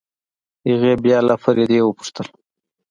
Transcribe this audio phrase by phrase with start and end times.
[0.69, 2.27] هغې بيا له فريدې وپوښتل.